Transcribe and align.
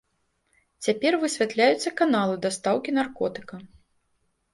Цяпер 0.85 1.17
высвятляюцца 1.23 1.93
каналы 1.99 2.39
дастаўкі 2.45 2.95
наркотыка. 2.99 3.55